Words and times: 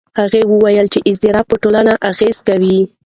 هغه 0.19 0.39
وویل 0.51 0.87
چې 0.93 0.99
اضطراب 1.09 1.45
په 1.49 1.55
ټولنه 1.63 1.93
اغېز 2.09 2.37
کوي. 2.47 2.79